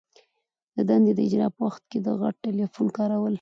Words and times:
د 0.75 0.77
دندي 0.89 1.13
د 1.15 1.19
اجرا 1.27 1.47
په 1.55 1.61
وخت 1.67 1.83
کي 1.91 1.97
د 2.05 2.07
غټ 2.19 2.35
ټلیفون 2.45 2.87
کارول. 2.97 3.29